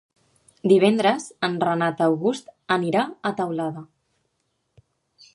[0.69, 3.85] Divendres en Renat August anirà a Teulada.